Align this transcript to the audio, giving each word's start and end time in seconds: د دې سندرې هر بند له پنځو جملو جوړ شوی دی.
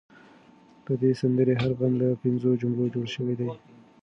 د 0.85 0.87
دې 1.01 1.11
سندرې 1.21 1.53
هر 1.61 1.71
بند 1.79 1.93
له 2.01 2.07
پنځو 2.23 2.49
جملو 2.61 2.85
جوړ 2.93 3.05
شوی 3.15 3.33
دی. 3.39 3.49